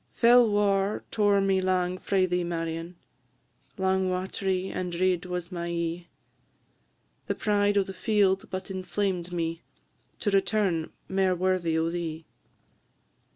Fell 0.15 0.49
war 0.49 1.03
tore 1.11 1.39
me 1.41 1.61
lang 1.61 1.99
frae 1.99 2.25
thee, 2.25 2.43
Marion, 2.43 2.95
Lang 3.77 4.09
wat'ry 4.09 4.71
and 4.71 4.99
red 4.99 5.25
was 5.27 5.51
my 5.51 5.67
e'e; 5.69 6.07
The 7.27 7.35
pride 7.35 7.77
o' 7.77 7.83
the 7.83 7.93
field 7.93 8.47
but 8.49 8.71
inflamed 8.71 9.31
me 9.31 9.61
To 10.21 10.31
return 10.31 10.91
mair 11.07 11.35
worthy 11.35 11.77
o' 11.77 11.91
thee. 11.91 12.25